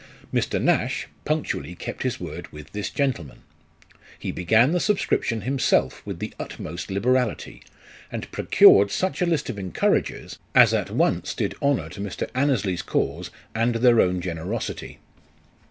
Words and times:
Mr. 0.33 0.59
Nash 0.59 1.05
punctually 1.25 1.75
kept 1.75 2.01
his 2.01 2.19
word 2.19 2.51
with 2.51 2.71
this 2.71 2.89
gentleman. 2.89 3.43
He 4.17 4.31
began 4.31 4.71
the 4.71 4.79
subscription 4.79 5.41
himself 5.41 6.03
with 6.07 6.17
the 6.17 6.33
utmost 6.39 6.89
liberality, 6.89 7.61
and 8.11 8.31
procured 8.31 8.89
such 8.89 9.21
a 9.21 9.27
list 9.27 9.47
of 9.51 9.59
encouragers, 9.59 10.39
as 10.55 10.73
at 10.73 10.89
once 10.89 11.35
did 11.35 11.53
honour 11.61 11.89
to 11.89 12.01
Mr. 12.01 12.27
Annesley's 12.33 12.81
cause, 12.81 13.29
and 13.53 13.75
their 13.75 14.01
own 14.01 14.21
generosity. 14.21 14.97